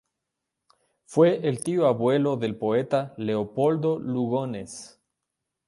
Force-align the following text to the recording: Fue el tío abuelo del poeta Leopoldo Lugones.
Fue 1.05 1.47
el 1.47 1.63
tío 1.63 1.85
abuelo 1.85 2.35
del 2.35 2.55
poeta 2.55 3.13
Leopoldo 3.17 3.99
Lugones. 3.99 4.99